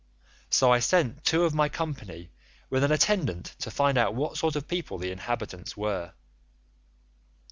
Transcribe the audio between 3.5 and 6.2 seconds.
to find out what sort of people the inhabitants were.